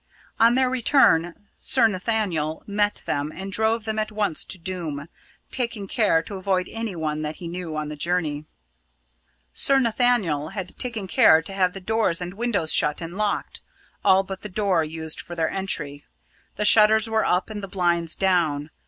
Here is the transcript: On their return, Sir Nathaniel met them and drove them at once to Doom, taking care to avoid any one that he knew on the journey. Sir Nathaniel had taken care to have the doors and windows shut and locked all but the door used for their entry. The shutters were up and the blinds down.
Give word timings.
On 0.39 0.55
their 0.55 0.67
return, 0.67 1.35
Sir 1.57 1.85
Nathaniel 1.85 2.63
met 2.65 3.03
them 3.05 3.31
and 3.31 3.51
drove 3.53 3.85
them 3.85 3.99
at 3.99 4.11
once 4.11 4.43
to 4.45 4.57
Doom, 4.57 5.07
taking 5.51 5.87
care 5.87 6.23
to 6.23 6.37
avoid 6.37 6.67
any 6.71 6.95
one 6.95 7.21
that 7.21 7.35
he 7.35 7.47
knew 7.47 7.75
on 7.77 7.89
the 7.89 7.95
journey. 7.95 8.45
Sir 9.53 9.77
Nathaniel 9.77 10.49
had 10.57 10.75
taken 10.79 11.05
care 11.07 11.43
to 11.43 11.53
have 11.53 11.73
the 11.73 11.79
doors 11.79 12.19
and 12.19 12.33
windows 12.33 12.73
shut 12.73 12.99
and 12.99 13.15
locked 13.15 13.61
all 14.03 14.23
but 14.23 14.41
the 14.41 14.49
door 14.49 14.83
used 14.83 15.21
for 15.21 15.35
their 15.35 15.51
entry. 15.51 16.03
The 16.55 16.65
shutters 16.65 17.07
were 17.07 17.23
up 17.23 17.51
and 17.51 17.61
the 17.61 17.67
blinds 17.67 18.15
down. 18.15 18.71